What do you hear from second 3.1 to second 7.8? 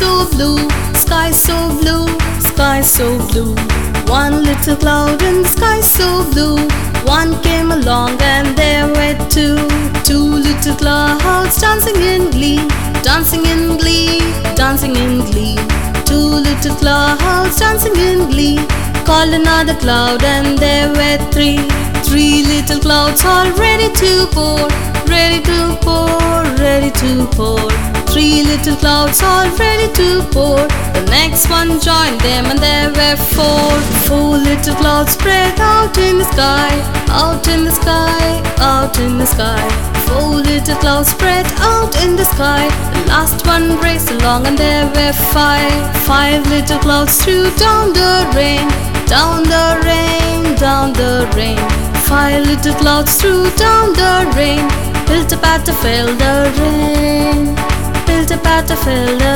blue. One little cloud in the sky so blue. One came